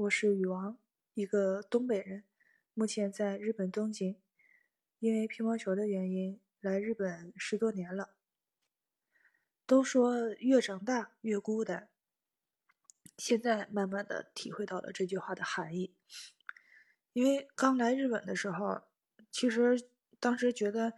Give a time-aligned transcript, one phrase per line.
[0.00, 0.78] 我是羽王，
[1.12, 2.24] 一个东北人，
[2.72, 4.16] 目前在日本东京。
[4.98, 8.14] 因为乒乓球的原因，来日本十多年了。
[9.66, 11.90] 都说越长大越孤单，
[13.18, 15.94] 现在慢慢的体会到了这句话的含义。
[17.12, 18.80] 因为刚来日本的时候，
[19.30, 19.86] 其实
[20.18, 20.94] 当时觉得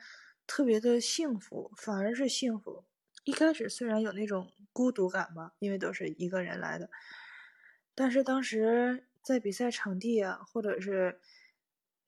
[0.47, 2.85] 特别的幸福，反而是幸福。
[3.25, 6.89] 一开始虽然有那种孤独感吧，因为都是一个人来的，
[7.95, 11.21] 但是当时在比赛场地啊，或者是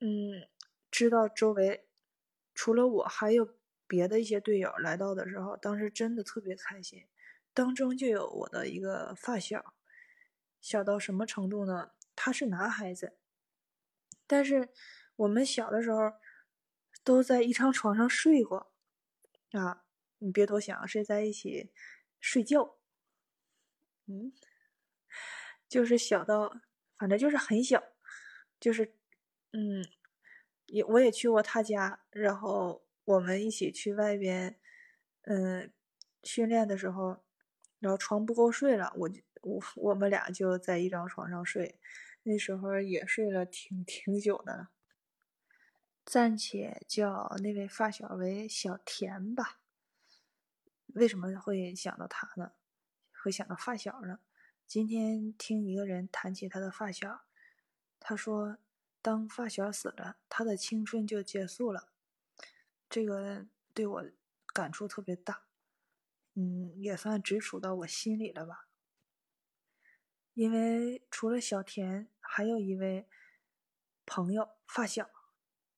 [0.01, 0.49] 嗯，
[0.91, 1.87] 知道周围
[2.55, 7.07] 除了我还有别的一些队友来到的时候，当时真的特别开心。
[7.53, 9.75] 当中就有我的一个发小，
[10.61, 11.93] 小到什么程度呢？
[12.17, 13.17] 他是男孩子，
[14.27, 14.71] 但是
[15.17, 16.15] 我们小的时候
[17.05, 18.73] 都在一张床上睡过
[19.53, 19.85] 啊。
[20.19, 21.71] 你别多想，睡在一起
[22.19, 22.79] 睡觉，
[24.07, 24.33] 嗯，
[25.75, 26.55] 就是小到，
[26.97, 27.83] 反正就是很小，
[28.61, 28.95] 就是，
[29.51, 29.85] 嗯，
[30.67, 34.57] 也我也去过他家，然后我们一起去外边，
[35.23, 35.73] 嗯，
[36.23, 37.25] 训练的时候，
[37.81, 41.81] 然后床不够睡了，我就我我们俩就在一张床上睡，
[42.23, 44.71] 那时候也睡了挺挺久的了，
[46.05, 49.59] 暂且叫那位发小为小田吧。
[50.95, 52.53] 为什么会想到他呢？
[53.25, 54.21] 会想到发小呢？
[54.67, 57.23] 今天听一个人谈起他的发小，
[58.01, 58.59] 他说
[59.01, 61.93] ：“当发小死了，他的青春就结束了。”
[62.91, 64.05] 这个对我
[64.47, 65.45] 感触特别大，
[66.35, 68.69] 嗯，也算直触到我心里了吧。
[70.35, 73.07] 因为除了小田，还有一位
[74.05, 75.09] 朋友发小，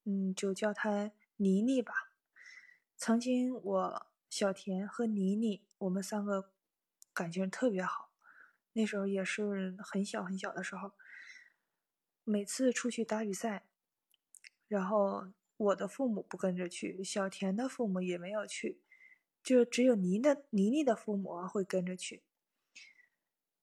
[0.04, 2.12] 嗯，就叫他妮妮吧。
[2.96, 4.06] 曾经我。
[4.28, 6.52] 小田和妮妮，我们三个
[7.14, 8.05] 感情特别好。
[8.76, 10.92] 那时候也是很小很小的时候，
[12.24, 13.64] 每次出去打比赛，
[14.68, 18.82] 然后我的父母不跟着去，小田的父母也没有去，
[19.42, 22.22] 就只有妮的妮妮的父母会跟着去。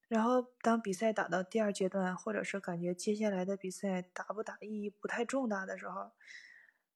[0.08, 6.12] 然后当比赛打到第二阶段，或者是感觉接下来的比赛打不打意义不太重大的时候，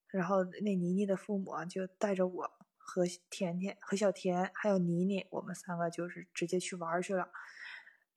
[0.08, 2.58] 然后那妮妮的父母就带着我。
[2.90, 7.30] 和甜甜、和小田还有妮妮，我们三个就是直接去玩去了，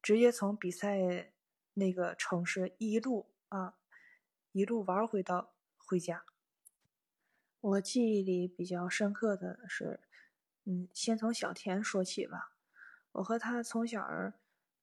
[0.01, 1.31] 直接从比赛
[1.73, 3.75] 那个城市一路啊，
[4.51, 6.25] 一路玩回到回家。
[7.59, 9.99] 我记忆里比较深刻的是，
[10.65, 12.53] 嗯，先从小田说起吧。
[13.11, 14.33] 我和他从小儿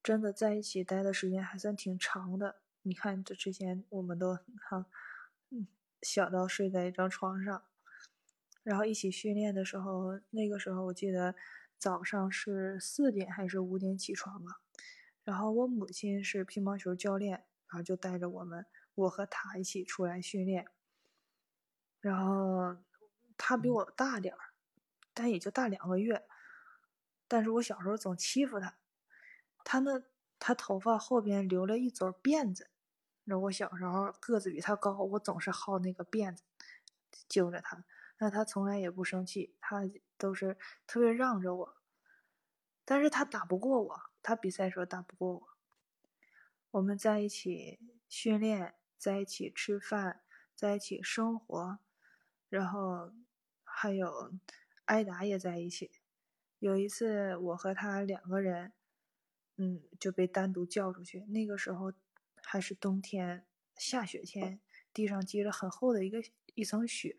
[0.03, 2.61] 真的在一起待的时间还算挺长的。
[2.83, 4.87] 你看，这之前我们都哈，
[5.51, 5.67] 嗯，
[6.03, 7.65] 小到睡在一张床上。
[8.63, 11.35] 然后一起训练的时候，那个时候我记得
[11.77, 14.61] 早上是四点还是五点起床啊？
[15.29, 17.33] 然后我母亲是乒乓球教练，
[17.67, 20.67] 然后就带着我们，我和她一起出来训练。
[22.01, 22.79] 然后
[23.37, 24.41] 他比我大点儿，
[25.13, 26.27] 但也就大两个月。
[27.29, 28.79] 但是我小时候总欺负他，
[29.65, 30.03] 他那
[30.39, 32.71] 他头发后边留了一撮辫子，
[33.25, 36.43] 那我小时候个子比他高，我总是薅那个辫子，
[37.29, 37.85] 揪着他。
[38.17, 39.83] 那他从来也不生气，他
[40.17, 40.57] 都是
[40.87, 41.77] 特别让着我，
[42.91, 45.49] 但是他打不过我，他比赛时候打不过我。
[46.71, 47.79] 我们在一起
[48.09, 50.23] 训练，在一起吃饭，
[50.55, 51.81] 在一起生活，
[52.49, 53.13] 然后
[53.63, 54.33] 还有
[54.87, 55.91] 挨打也在一起。
[56.61, 58.73] 有一次我和他两个人，
[59.57, 61.93] 嗯，就被单独叫出去，那个时候
[62.43, 63.45] 还是冬天，
[63.77, 64.63] 下雪天，
[64.95, 66.23] 地上积了很厚的一个
[66.55, 67.19] 一层雪。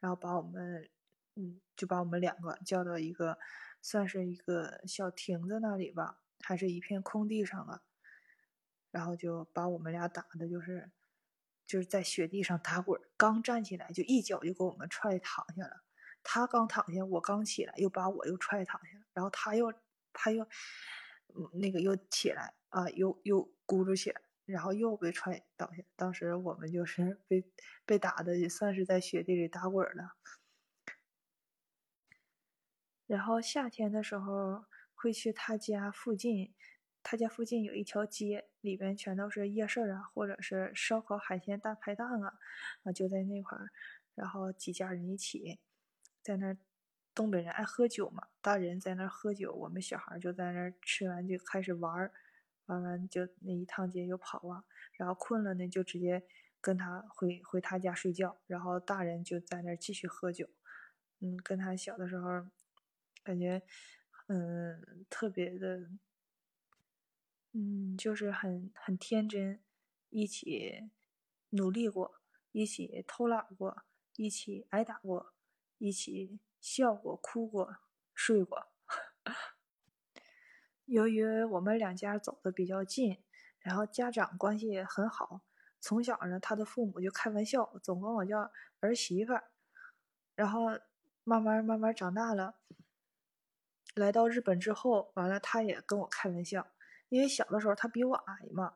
[0.00, 0.88] 然后把我们，
[1.34, 3.38] 嗯，就把我们两个叫到一个，
[3.82, 7.82] 算是一个小亭子那里吧，还是一片空地上啊。
[8.90, 10.90] 然后就把我们俩打的，就是，
[11.66, 15.82] 就是在雪地上打滚，刚站起来就一脚就给我们踹躺下了。
[16.22, 19.04] 他刚躺下，我刚起来又把我又踹躺下了。
[19.12, 19.72] 然后他又，
[20.12, 20.44] 他又，
[21.34, 24.20] 嗯那个又起来啊，又又咕噜起来。
[24.44, 27.44] 然后又被踹倒下，当时我们就是 被
[27.86, 30.12] 被打的，也算是在雪地里打滚了。
[33.12, 34.64] 然后夏天的时候
[34.94, 36.54] 会去他家附近，
[37.02, 42.38] 他家附近有一条街，里边全都是夜市啊，或者是烧烤、海鲜大排档啊，
[42.84, 43.68] 啊就在那块儿，
[44.14, 45.58] 然后几家人一起
[46.22, 46.56] 在那儿，
[47.14, 52.10] 东北人爱喝酒嘛，大人在那儿喝酒，我们小孩就在那儿吃完就开始玩儿。
[52.66, 54.64] 玩完就那一趟街又跑啊，
[54.96, 56.22] 然后困了呢就直接
[56.62, 60.48] 跟他回回他家睡觉，然后大人就在那儿继续喝酒。
[61.20, 62.46] 嗯，跟他小的时候
[63.22, 63.62] 感觉
[64.26, 65.90] 嗯特别的，
[67.52, 69.62] 嗯就是很很天真，
[70.10, 70.90] 一起
[71.50, 72.20] 努力过，
[72.52, 73.84] 一起偷懒过，
[74.16, 75.34] 一起挨打过，
[75.78, 77.76] 一起笑过、哭过、
[78.14, 78.68] 睡过。
[80.86, 83.22] 由于我们两家走的比较近，
[83.60, 85.42] 然后家长关系也很好，
[85.80, 89.44] 从小呢，他的父母就开玩笑，总管我叫儿媳妇儿。
[90.34, 90.62] 然后
[91.24, 92.58] 慢慢慢慢长大了，
[93.94, 96.66] 来到日本之后，完了他也跟我开玩笑，
[97.08, 98.74] 因为小的时候他比我矮嘛。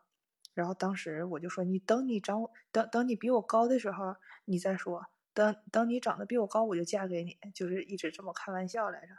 [0.54, 4.16] 然后当时我就说：“你等你长等等你比我高的时候，
[4.46, 5.06] 你再说。
[5.34, 9.14] 等等你长得比我高，我就嫁给你。”就是一直这么开玩笑来着。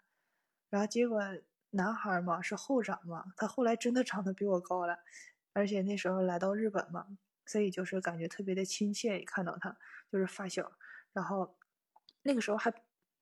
[0.70, 1.22] 然后结果
[1.70, 4.98] 男孩嘛是后长嘛，他后来真的长得比我高了，
[5.54, 7.06] 而且那时候来到日本嘛，
[7.46, 9.20] 所以就是感觉特别的亲切。
[9.20, 9.78] 一看到他
[10.12, 10.72] 就是发小，
[11.14, 11.56] 然后
[12.24, 12.74] 那个时候还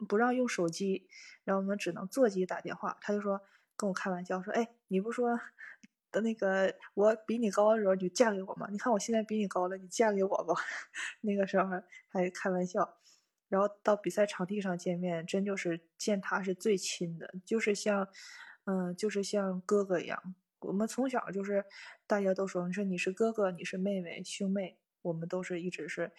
[0.07, 1.07] 不让用手机，
[1.43, 2.97] 然后我们只能座机打电话。
[3.01, 3.41] 他就说
[3.75, 5.39] 跟我开玩笑说：“哎，你不说。”
[6.11, 8.69] 的那个我比你高的时候，你就嫁给我嘛？
[8.71, 10.55] 你看我现在比你高了，你嫁给我吧。
[11.19, 11.67] 那个时候
[12.07, 12.97] 还开玩笑，
[13.49, 18.07] 然后到比赛场地上见面，真就是见他是最亲的，就是像，
[18.63, 20.33] 嗯，就是像哥哥一样。
[20.59, 21.65] 我们从小就是
[22.07, 26.13] 大家都说，你说你是哥哥，你是妹妹，兄妹，我们都是一直是，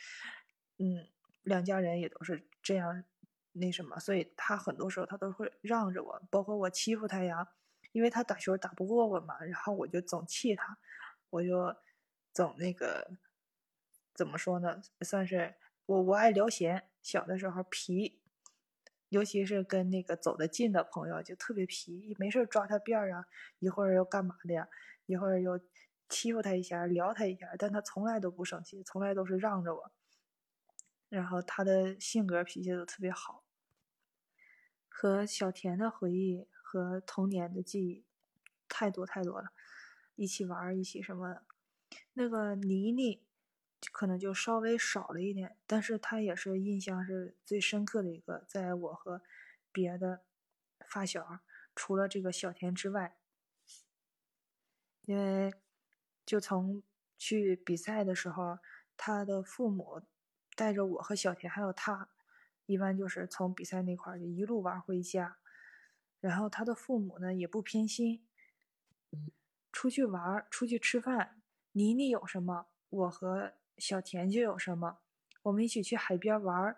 [0.76, 1.08] 嗯，
[1.42, 3.02] 两家人也都是这样
[3.58, 7.48] 那什么，所以他很多时候他都会让着我，包括我欺负他呀。
[7.92, 10.76] 因为他打球打不过我嘛，然后我就总气他，
[11.30, 11.74] 我就
[12.30, 13.16] 总那个
[14.12, 14.82] 怎么说呢？
[15.00, 15.54] 算是
[15.86, 18.20] 我我爱聊闲，小的时候皮，
[19.08, 23.24] 尤其是跟那个走得近的朋友就特别皮，没事抓他辫儿啊，
[23.60, 24.68] 一会儿又干嘛的呀？
[25.06, 25.58] 一会儿又
[26.10, 29.90] 欺负他一下，撩他一下，但他从来都不生气，从来都是让着我。
[31.08, 33.44] 然后他的性格脾气都特别好，
[34.96, 36.46] 和小田的回忆。
[36.68, 38.04] 和童年的记忆
[38.68, 39.50] 太多太多了，
[40.16, 41.44] 一起玩一起什么的。
[42.14, 43.24] 那个妮妮
[43.92, 48.44] 可能就稍微少了一点，但是她也是印象是最深刻的一个。
[48.48, 49.22] 在我和
[49.70, 50.24] 别的
[50.88, 51.38] 发小，
[51.76, 53.16] 除了这个小田之外，
[55.02, 55.54] 因为
[56.26, 56.82] 就从
[57.16, 58.58] 去比赛的时候，
[58.96, 60.02] 他的父母
[60.56, 62.10] 带着我和小田还有他，
[62.66, 65.38] 一般就是从比赛那块儿就一路玩回家。
[66.20, 68.26] 然后他的父母呢也不偏心，
[69.72, 71.40] 出去玩出去吃饭，
[71.72, 74.98] 妮妮有什么，我和小田就有什么。
[75.42, 76.76] 我们一起去海边玩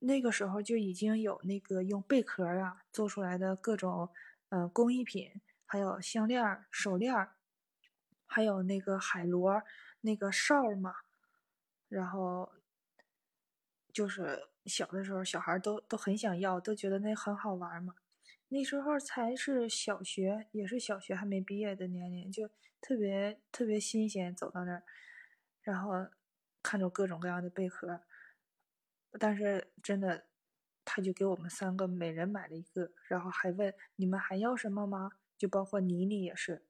[0.00, 4.10] 那个时候就已经有那个用贝壳啊做出来的各种
[4.50, 7.28] 嗯工艺品，还有项链、手链，
[8.26, 9.62] 还有那个海螺
[10.02, 10.96] 那个哨嘛。
[11.88, 12.52] 然后
[13.92, 17.94] 就是小的时候，小孩都都很想要，都觉得那很好玩嘛。
[18.48, 22.48] 那时候才是小学，也是小学还没毕业的年龄，就
[22.80, 24.34] 特别特别新鲜。
[24.34, 24.82] 走到那儿，
[25.62, 26.08] 然后
[26.62, 28.02] 看着各种各样的贝壳，
[29.18, 30.26] 但是真的，
[30.84, 35.12] 他就给我们三个每人买了一个，然后还问你们还要什么吗？
[35.38, 36.66] 就包括妮妮也是，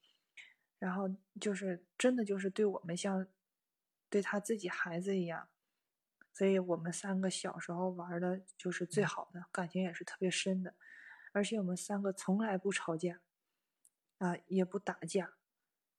[0.78, 1.08] 然后
[1.40, 3.26] 就是真的就是对我们像
[4.08, 5.48] 对他自己孩子一样，
[6.32, 10.74] 所以我们三个小时候玩的就是最好的，感情也是特别深的。
[11.32, 13.20] 而且我们三个从来不吵架，
[14.18, 15.34] 啊，也不打架。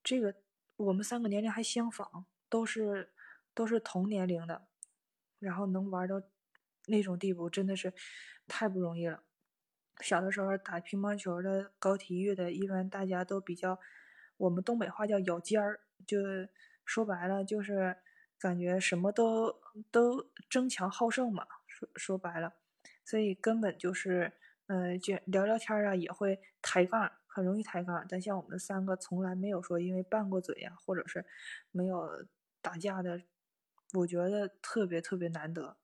[0.04, 0.36] 这个
[0.78, 3.14] 我们三个年龄还相仿，都是
[3.54, 4.68] 都是同年龄的，
[5.40, 6.22] 然后能玩到
[6.88, 7.94] 那种地步，真的是
[8.48, 9.24] 太不容易了。
[10.00, 13.80] 小的时候打乒乓球的、搞体育的，一般大家都比较，
[14.38, 16.18] 我们东北话叫咬尖儿，就
[16.84, 17.98] 说白了就是
[18.42, 21.48] 感觉什么都都争强好胜嘛。
[21.68, 22.56] 说说白了，
[23.06, 24.34] 所以根本就是。
[24.68, 28.06] 嗯，就聊聊天啊，也会抬杠，很容易抬杠。
[28.08, 31.26] 但像我们三个，从来没有说因为拌过嘴呀，或者是
[31.72, 32.26] 没有
[32.62, 33.22] 打架的，
[33.96, 35.76] 我觉得特别特别难得。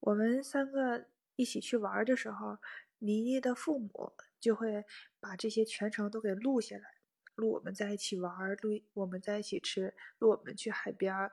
[0.00, 2.56] 我们三个一起去玩的时候，
[3.00, 4.86] 妮妮的父母就会
[5.20, 6.93] 把这些全程都给录下来，
[7.34, 11.32] 录我们在一起玩，录我们在一起吃，录我们去海边儿，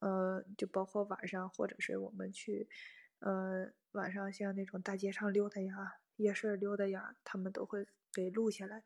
[0.00, 2.68] 呃，就包括晚上或者是我们去。
[3.20, 8.84] 呃，晚上像那种大街上溜达呀、夜市溜达呀，他们都会给录下来，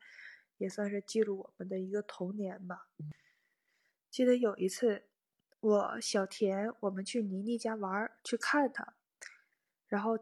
[0.57, 2.89] 也算是记录我们的一个童年吧。
[4.09, 5.03] 记得有一次，
[5.59, 8.95] 我小田我们去妮妮家玩，去看她，
[9.87, 10.17] 然后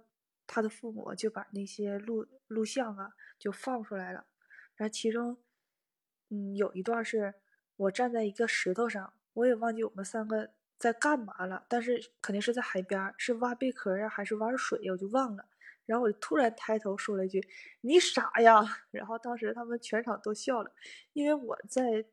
[0.45, 4.27] 他的父母就把那些录录像啊就放出来了，
[4.75, 5.41] 然后其中，
[6.31, 7.35] 嗯，有一段是
[7.75, 10.49] 我站在一个石头上，我也忘记我们三个。
[10.81, 11.63] 在干嘛了？
[11.69, 14.91] 但是肯定是在海边，是挖贝壳呀，还是玩水呀？
[14.93, 15.45] 我就忘了。
[15.85, 17.39] 然后我就突然抬头说了一句
[17.81, 20.71] ：“你傻呀！”然后当时他们全场都笑了，
[21.13, 22.03] 因为我在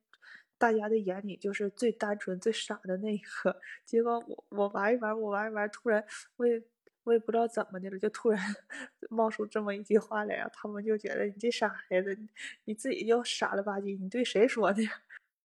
[0.58, 3.58] 大家的眼里就是最单纯、最傻的那一个。
[3.86, 6.04] 结果我我玩一玩，我玩一玩，突然
[6.36, 6.62] 我也
[7.08, 8.38] 我也不知道怎么的了，就突然
[9.08, 10.50] 冒出这么一句话来啊！
[10.52, 12.14] 他们就觉得你这傻孩子，
[12.64, 14.82] 你自己就傻了吧唧，你对谁说的？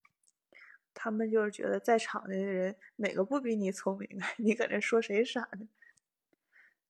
[0.94, 4.28] 他们就是觉得在场的人哪个不比你聪明啊？
[4.38, 5.70] 你搁这说谁傻呢？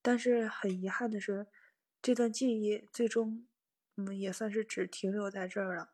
[0.01, 1.45] 但是很遗憾的是，
[2.01, 3.45] 这段记忆最终，
[3.97, 5.91] 嗯，也算是只停留在这儿了。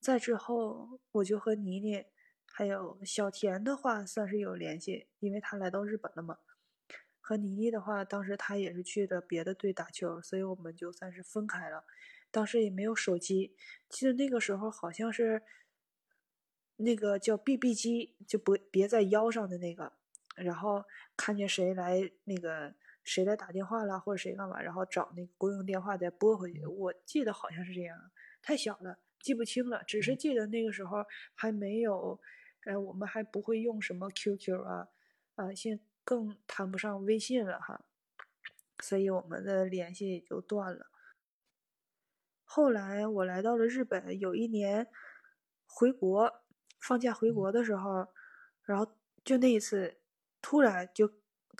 [0.00, 2.04] 再之后，我就和妮妮
[2.46, 6.38] 还有小田的话算是有联系，因为他来到日本了嘛。
[7.26, 11.84] 和倪妮的话，当时他也是去的别的队打球，所以我们就算是分开了。
[12.30, 13.56] 当时也没有手机，
[13.88, 15.42] 记得那个时候好像是
[16.76, 19.92] 那个叫 BB 机，就不别在腰上的那个，
[20.36, 20.84] 然后
[21.16, 22.76] 看见谁来那个。
[23.08, 26.66] 谁来打电话了，或者谁干嘛，然后找那个公用电话再拨回去。
[26.66, 27.96] 我记得好像是这样，
[28.42, 29.80] 太小了，记不清了。
[29.84, 32.20] 只是记得那个时候还没有，
[32.62, 34.88] 哎，我们还不会用什么 QQ 啊，
[35.36, 37.84] 啊，现更谈不上微信了哈，
[38.78, 40.86] 所以我们的联系也就断了。
[42.44, 44.86] 后来我来到了日本，有一年
[45.66, 46.32] 回国
[46.80, 48.08] 放假回国的时候，
[48.62, 48.94] 然后
[49.24, 49.98] 就那一次，
[50.40, 51.12] 突然就。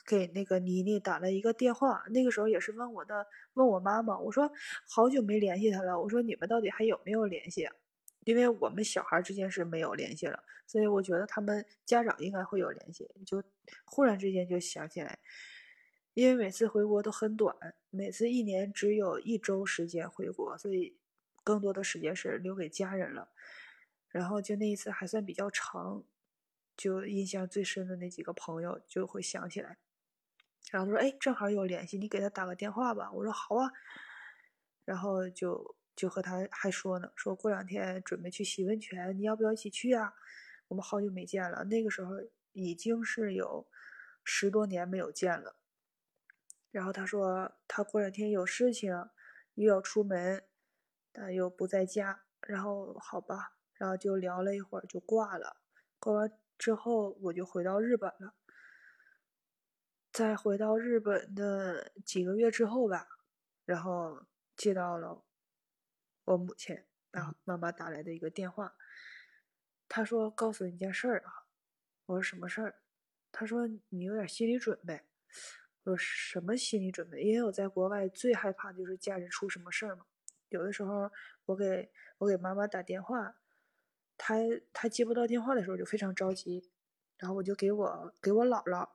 [0.04, 4.52] 给那个妮妮打了一个电话，那个时候也是问我的，问我妈妈，我说
[4.86, 7.66] 好久没联系她了，我说你们到底还有没有联系？
[8.26, 13.08] 因为我们小孩之间是没有联系了，所以我觉得他们家长应该会有联系。
[13.24, 13.40] 就
[13.84, 15.20] 忽然之间就想起来，
[16.12, 17.56] 因为每次回国都很短，
[17.88, 20.98] 每次一年只有一周时间回国，所以
[21.44, 23.28] 更多的时间是留给家人了。
[24.08, 26.02] 然后就那一次还算比较长，
[26.76, 29.78] 就印象最深的那几个朋友就会想起来。
[30.72, 33.70] 然后他说：“哎，正好有联系，你给他打个电话吧。”我说：“好啊。”
[34.84, 40.14] 然后就就和他还说呢，说过两天准备去洗温泉，你要不要一起去啊？
[40.68, 42.12] 我们好久没见了，那个时候
[42.52, 43.66] 已经是有
[44.22, 45.56] 十多年没有见了。
[46.70, 48.92] 然后他说他过两天有事情，
[49.54, 50.44] 又要出门，
[51.10, 52.24] 但又不在家。
[52.42, 55.56] 然后好吧，然后就聊了一会儿就挂了。
[55.98, 58.34] 挂完之后我就回到日本了。
[60.12, 63.08] 在回到日本的几个月之后吧，
[63.64, 64.26] 然后
[64.56, 65.24] 接到了
[66.26, 66.76] 我母亲
[67.12, 68.76] 啊妈妈打来的一个电话，
[69.88, 71.46] 她说：“告诉你一件事儿啊。”
[72.06, 72.74] 我说：“什么事儿？”
[73.32, 75.02] 她说：“你有点心理准备。”
[75.84, 77.22] 我说：“什么心理准备？
[77.22, 80.04] 因为我在国外最害怕就是家人出什么事儿嘛。
[80.48, 81.10] 有的时候
[81.46, 83.36] 我给我给妈妈打电话，
[84.18, 84.36] 她
[84.72, 86.70] 她接不到电话的时候就非常着急，
[87.18, 88.88] 然后我就给我给我姥姥。”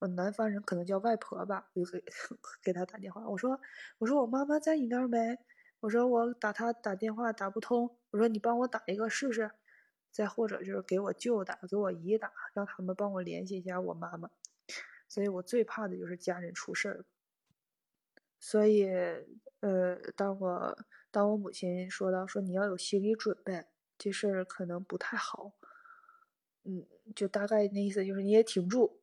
[0.00, 2.04] 我南方人可能叫外婆吧，我就给
[2.62, 3.26] 给她打电话。
[3.28, 3.58] 我说
[3.98, 5.38] ：“我说我妈妈在你那儿没？
[5.80, 7.96] 我说我打他打电话打不通。
[8.10, 9.50] 我说你帮我打一个试试。
[10.10, 14.30] 再或者就是给我舅打，给我姨打，让他们帮我联系一下我妈妈。
[15.06, 17.04] 所以我最怕的就是家人出事儿。
[18.40, 18.88] 所以，
[19.60, 20.78] 呃，当我
[21.10, 23.66] 当我母亲说到说你要有心理准备，
[23.98, 25.52] 这事儿可能不太好。
[26.64, 29.02] 嗯，就大概那意思就是你也挺住。”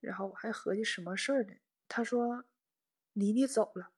[0.00, 1.54] 然后我还合计什么事儿呢？
[1.88, 2.44] 他说
[3.14, 3.92] ：“妮妮走了。”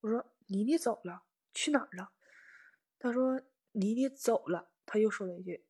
[0.00, 1.22] 我说：“妮妮走了，
[1.54, 2.12] 去哪儿了？”
[2.98, 3.40] 他说
[3.72, 5.64] ：“妮妮走了。”他又说了一句：“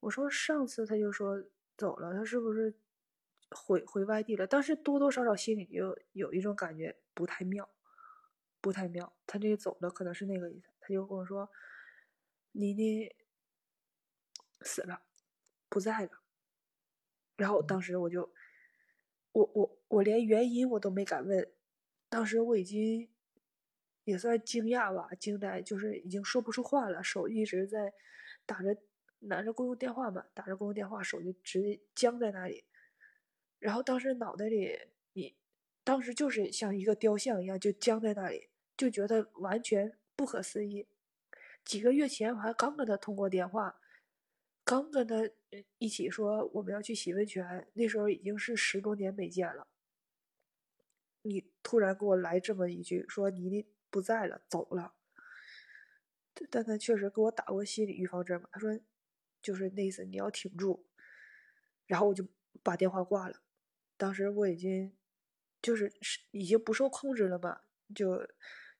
[0.00, 1.44] 我说上次他就说
[1.76, 2.74] 走了，他是不是
[3.50, 7.68] 回回外地了？”但是多多少少心里就有一种感觉不太妙，
[8.60, 9.12] 不太妙。
[9.26, 10.68] 他这个走了可能是那个意思。
[10.80, 11.50] 他就跟我说
[12.52, 13.14] ：“妮妮
[14.62, 15.02] 死了，
[15.68, 16.22] 不在了。”
[17.36, 18.32] 然后当时我就。
[19.32, 21.52] 我我我连原因我都没敢问，
[22.08, 23.08] 当时我已经
[24.08, 27.92] 也算惊讶吧，惊呆，就是已经说不出话了，手一直在
[28.46, 28.74] 打着
[29.18, 32.64] 拿着公用电话嘛，打着公用电话，手就直接僵在那里。
[33.58, 34.78] 然后当时脑袋里，
[35.12, 35.36] 你
[35.84, 38.48] 当时就是像一个雕像一样，就僵在那里，
[38.78, 40.88] 就觉得完全不可思议。
[41.62, 43.78] 几个月前我还刚跟他通过电话。
[44.64, 45.14] 刚跟他
[45.78, 49.66] 一起说我们要去洗温泉，那时候已经是十多年没见了。
[51.22, 54.94] 你突然给我来这么一句，说你不在了，走了。
[56.50, 58.78] 但他确实给我打过心理预防针嘛，他说
[59.42, 60.86] 就是那意思，你要挺住。
[61.86, 62.26] 然后我就
[62.62, 63.42] 把电话挂了。
[63.96, 64.96] 当时我已经
[65.60, 65.92] 就是
[66.30, 67.62] 已经不受控制了嘛，
[67.94, 68.28] 就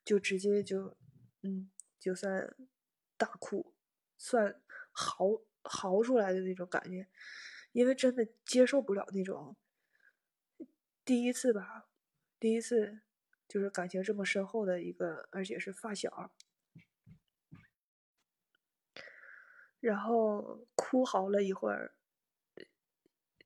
[0.05, 0.97] 就直接就
[1.43, 2.55] 嗯，就算
[3.17, 3.75] 大哭，
[4.17, 4.61] 算
[4.93, 5.43] 嚎。
[5.71, 7.07] 嚎出来的那种感觉，
[7.73, 9.55] 因为真的接受不了那种
[11.05, 11.91] 第一次吧，
[12.41, 13.01] 第一次
[13.49, 16.31] 就是感情这么深厚的一个，而且是发小。
[19.81, 21.95] 然后哭嚎了一会儿，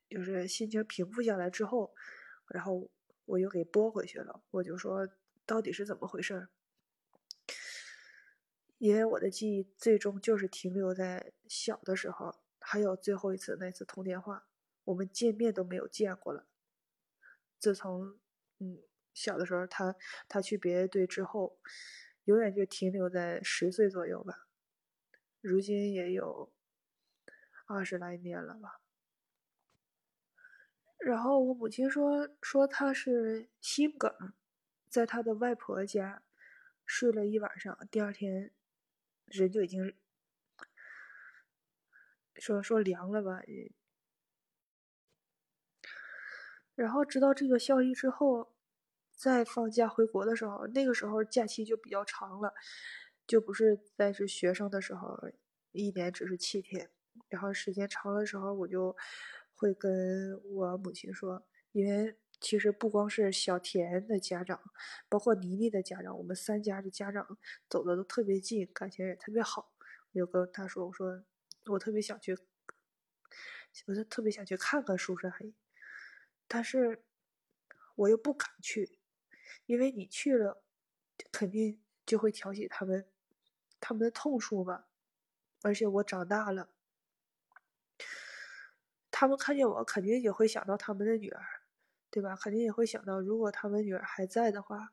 [0.08, 1.94] 就是心情平复下来之后，
[2.48, 2.90] 然后
[3.26, 4.42] 我又给拨回去了。
[4.50, 5.08] 我就说
[5.46, 6.48] 到底是怎么回事？
[8.78, 14.48] 因为我的记忆最终就是停留在小的时候，还有最后一次那次通电话，
[14.84, 16.48] 我们见面都没有见过了。
[17.58, 18.18] 自从
[18.58, 18.82] 嗯
[19.14, 19.94] 小的时候他
[20.28, 21.58] 他去别的队之后，
[22.24, 24.46] 永远就停留在十岁左右吧。
[25.40, 26.52] 如今也有
[27.66, 28.80] 二十来年了吧。
[30.98, 34.32] 然后我母亲说说他是心梗，
[34.88, 36.22] 在他的外婆家
[36.86, 38.52] 睡了一晚上，第二天
[39.26, 39.96] 人就已经
[42.36, 43.42] 说说凉了吧。
[46.76, 48.54] 然后知道这个消息之后，
[49.22, 52.52] 在放假回国的时候，那个时候假期就比较长了。
[53.24, 55.16] 就不是在是学生的时候，
[55.70, 56.90] 一年只是七天，
[57.28, 58.96] 然后时间长的时候，我就
[59.54, 64.60] 会跟我母亲说，因为其实不光是小田的家长，
[65.08, 67.38] 包括妮妮的家长，我们三家的家长
[67.68, 69.72] 走的都特别近，感情也特别好。
[70.10, 71.22] 我就跟他说，我说
[71.66, 72.36] 我特别想去，
[73.86, 75.54] 我就特别想去看看叔叔阿姨，
[76.48, 77.04] 但是
[77.94, 78.98] 我又不敢去，
[79.66, 80.62] 因为你去了，
[81.30, 83.06] 肯定就会挑起他们。
[83.80, 84.86] 他们的痛处吧，
[85.62, 86.68] 而且我长大了，
[89.10, 91.44] 他们看见我肯定也会想到他们的女儿，
[92.10, 92.36] 对吧？
[92.36, 94.92] 肯定也会想到，如果他们女儿还在的话，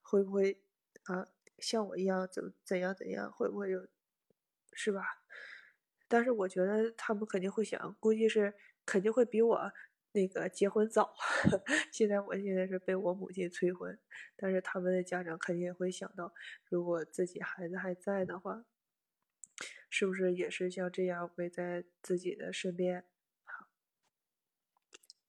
[0.00, 0.62] 会不会
[1.04, 1.26] 啊
[1.58, 3.30] 像我一样怎怎样怎样？
[3.30, 3.86] 会不会有，
[4.72, 5.22] 是吧？
[6.08, 8.54] 但是我觉得他们肯定会想，估计是
[8.86, 9.72] 肯定会比我。
[10.12, 11.14] 那个结婚早，
[11.92, 13.98] 现在我现在是被我母亲催婚，
[14.36, 16.32] 但是他们的家长肯定也会想到，
[16.68, 18.64] 如果自己孩子还在的话，
[19.90, 23.04] 是不是也是像这样围在自己的身边？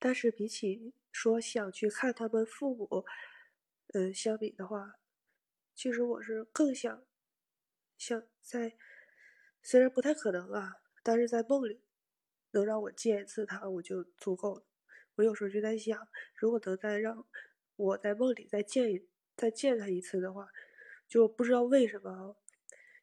[0.02, 3.06] 但是比起说想去看他们父母，
[3.94, 4.96] 嗯，相比的话，
[5.76, 7.04] 其实我是更想，
[7.98, 8.78] 想在，
[9.62, 11.82] 虽然不太可能啊，但是在梦里
[12.52, 14.69] 能让我见一次他，我就足够了。
[15.20, 17.28] 我有时候就在想，如果能再让
[17.76, 19.06] 我在梦里再见一
[19.36, 20.50] 再见他一次的话，
[21.10, 22.38] 就不知道为什么，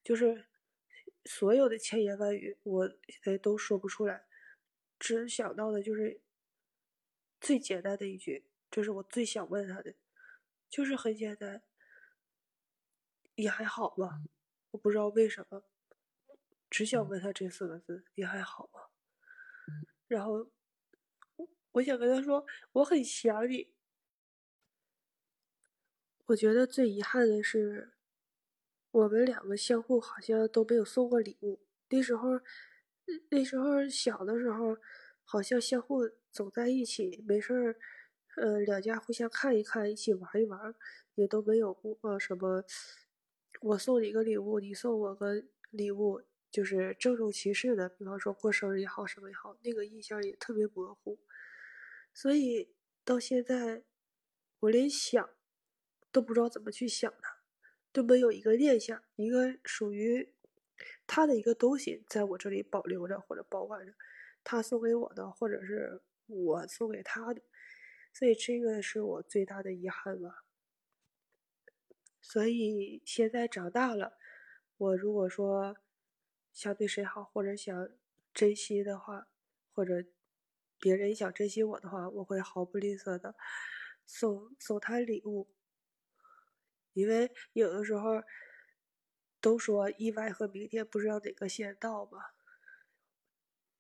[0.03, 0.47] 就是
[1.27, 4.25] 所有的千言万语我现在都说不出来，
[4.99, 6.23] 只想到的就是
[7.39, 9.95] 最简单的一句，这是我最想问他的，
[10.71, 11.63] 就是很简单，
[13.35, 14.23] 也还好吧，
[14.71, 15.65] 我不知道为什么，
[16.71, 18.81] 只想问他这四个字，你还好吗，
[20.09, 20.51] 然后。
[21.77, 23.69] 我想跟他说，我很想你。
[26.25, 27.93] 我觉得最遗憾的是，
[28.91, 31.61] 我们两个相互好像都没有送过礼物。
[31.91, 32.41] 那时候，
[33.29, 34.79] 那时候小的时候，
[35.23, 37.77] 好像相互走在一起，没事儿，
[38.37, 40.75] 呃，两家互相看一看，一起玩一玩，
[41.17, 42.65] 也都没有过什么。
[43.61, 51.19] 我送你个礼物，你送我个礼物，就是郑重其事的，比方说过生日也好，什么也好，那个印象也特别模糊。
[52.17, 52.75] 所以
[53.05, 53.83] 到现在，
[54.61, 55.29] 我连想
[56.11, 57.43] 都不知道怎么去想他，
[57.93, 60.33] 都没有一个念想，一个属于
[61.07, 63.93] 他的一个东西在我这里保留着或者保管着，
[64.43, 67.43] 他送给我的，或者是我送给他的，
[68.15, 70.47] 所以这个是我最大的遗憾吧。
[72.23, 74.17] 所以现在长大了，
[74.79, 75.77] 我如果说
[76.55, 77.91] 想对谁好，或者想
[78.33, 79.29] 珍惜的话，
[79.75, 80.07] 或者。
[80.79, 83.35] 别人想珍惜我的话，我会毫不吝啬的
[84.05, 85.49] 送送他礼物，
[86.93, 88.23] 因为有的时候
[89.41, 92.21] 都说意外和明天不知道哪个先到嘛。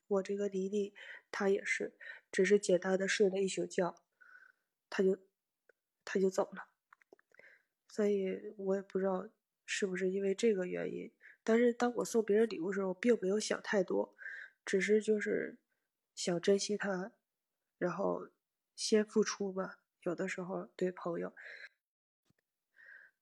[0.09, 0.95] 我这个妮妮，
[1.31, 1.95] 她也是，
[2.33, 4.03] 只是简单的睡了一宿觉，
[4.89, 5.19] 她就
[6.05, 6.69] 她就走了，
[7.89, 9.29] 所以我也不知道
[9.65, 11.13] 是不是因为这个原因。
[11.45, 14.17] 但是当我送别人礼物的时候，并没有想太多，
[14.65, 15.59] 只是就是。
[16.17, 17.13] 想珍惜他，
[17.79, 18.29] 然后
[18.75, 19.79] 先付出吧。
[20.03, 21.33] 有的时候对朋友，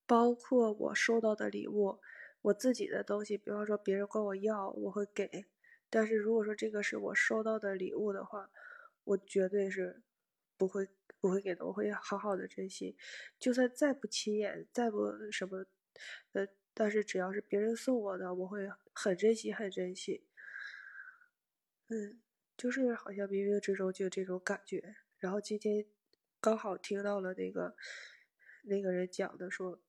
[0.07, 1.99] 包括我收到的礼物，
[2.41, 5.45] 我自己的东西，比方说别人管我要，我会给。
[5.89, 8.49] 但是如果说这个是我收到的礼物的话，
[9.03, 10.01] 我绝对是
[10.57, 10.87] 不会
[11.19, 12.95] 不会给的，我会好好的珍惜。
[13.39, 15.65] 就算再不起眼，再不什么，
[16.33, 20.25] 呃，但是只要是别人送我的，我会很珍惜，很珍惜。
[21.89, 22.24] 嗯。
[22.57, 25.85] 就是好像冥冥之中就有这种感觉，然后今天
[26.39, 27.75] 刚好听到了那个
[28.63, 29.81] 那个人讲的说，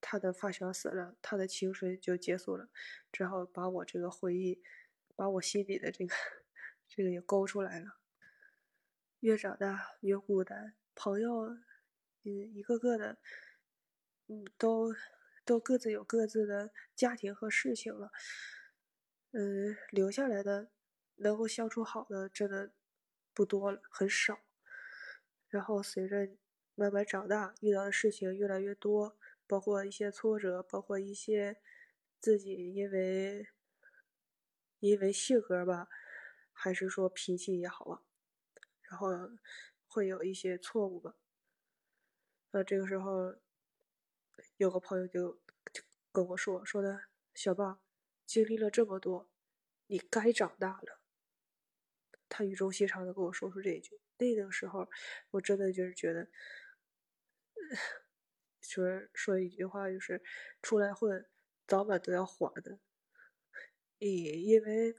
[0.00, 2.68] 他的发小死了，他的青春就结束了，
[3.10, 4.62] 只好把我这个回忆，
[5.16, 6.14] 把我心里的这个
[6.86, 7.96] 这个也勾出来了。
[9.20, 11.56] 越长大越孤单，朋友，
[12.24, 13.16] 嗯，一个个的，
[14.28, 14.94] 嗯，都
[15.46, 18.12] 都各自有各自的家庭和事情了，
[19.32, 20.70] 嗯，留下来的
[21.16, 22.72] 能够相处好的真的
[23.32, 24.40] 不多了，很少。
[25.48, 26.28] 然后随着
[26.74, 29.16] 慢慢长大，遇到的事情越来越多。
[29.46, 31.60] 包括一些挫折，包括一些
[32.18, 33.46] 自己因为
[34.78, 35.86] 因为性格吧，
[36.50, 38.02] 还是说脾气也好啊，
[38.80, 39.10] 然后
[39.86, 41.14] 会有一些错误吧。
[42.52, 43.36] 那这个时候，
[44.56, 45.38] 有个朋友就
[46.10, 47.78] 跟我说：“说的小棒，
[48.24, 49.28] 经历了这么多，
[49.88, 51.00] 你该长大了。”
[52.34, 54.00] 他语重心长的跟我说出这一句。
[54.18, 54.88] 那个时候，
[55.30, 56.28] 我真的就是觉得。
[58.60, 60.20] 说 说一句话，就是
[60.62, 61.26] 出来混，
[61.66, 62.78] 早晚都要还的。
[64.00, 64.94] 你因为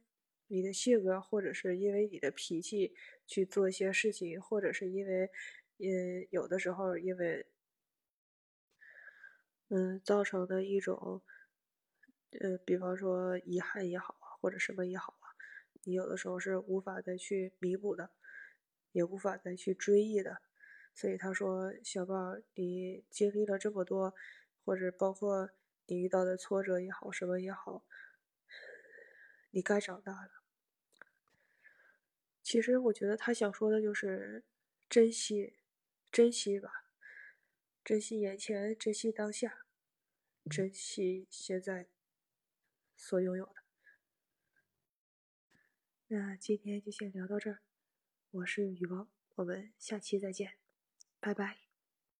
[0.47, 2.93] 你的性格，或者是因为你的脾气
[3.27, 5.29] 去做一些事情，或者是因为，
[5.79, 7.45] 嗯，有的时候因为，
[9.69, 11.21] 嗯，造成的一种，
[12.39, 15.24] 呃，比方说遗憾也好啊，或者什么也好啊，
[15.85, 18.09] 你有的时候是无法再去弥补的，
[18.91, 20.41] 也无法再去追忆的。
[20.93, 24.13] 所以他说：“小宝，你经历了这么多，
[24.63, 25.51] 或者包括
[25.85, 27.85] 你遇到的挫折也好，什么也好，
[29.51, 30.31] 你该长大了。”
[32.41, 34.43] 其实我觉得他想说的就是
[34.89, 35.57] 珍惜，
[36.11, 36.85] 珍惜吧，
[37.83, 39.65] 珍惜眼前，珍惜当下，
[40.49, 41.87] 珍惜现在
[42.95, 43.64] 所拥有的。
[46.17, 47.59] 那今天就先聊到这儿，
[48.31, 50.53] 我是雨王，我们下期再见。
[51.19, 51.64] 拜拜。